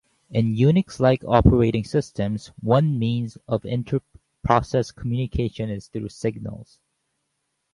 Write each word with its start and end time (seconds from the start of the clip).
In 0.31 0.55
Unix-like 0.55 1.23
operating 1.27 1.83
systems, 1.83 2.51
one 2.59 2.97
means 2.97 3.37
of 3.47 3.63
inter-process 3.65 4.89
communication 4.89 5.69
is 5.69 5.89
through 5.89 6.09
signals. 6.09 6.79